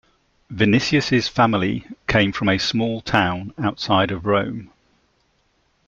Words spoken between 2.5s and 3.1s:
small